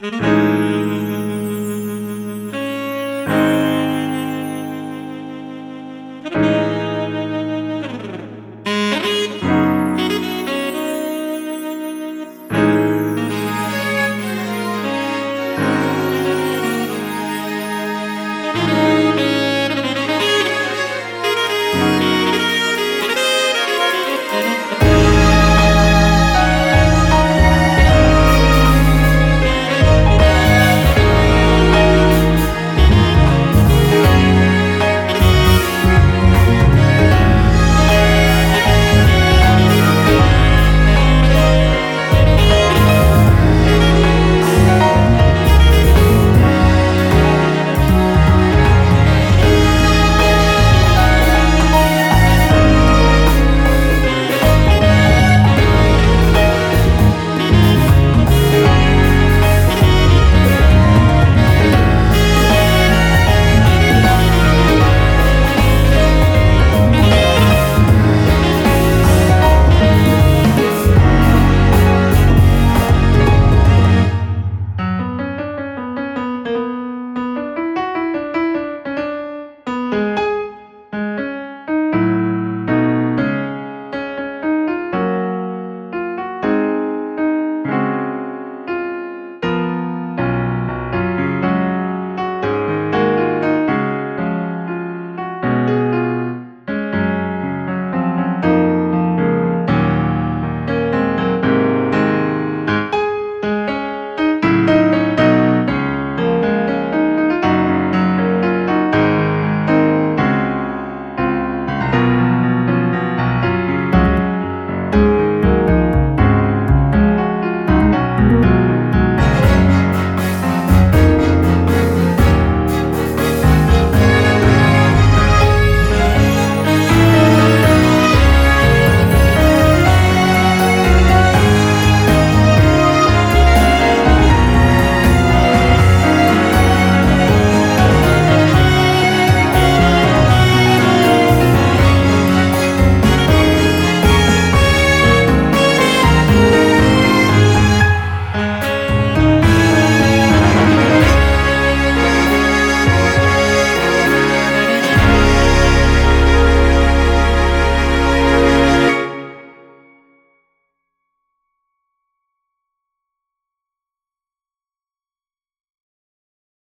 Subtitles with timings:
[0.00, 0.79] Música